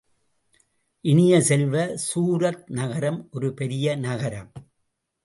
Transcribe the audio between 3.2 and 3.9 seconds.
ஒரு பெரிய